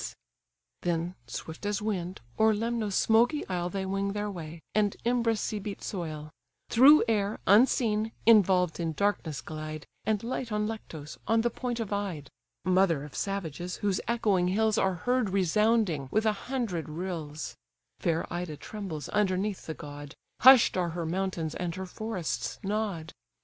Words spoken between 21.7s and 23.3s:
her forests nod.